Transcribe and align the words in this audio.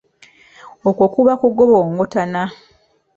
Okwo 0.89 1.05
kuba 1.13 1.33
kugobongotana. 1.41 2.43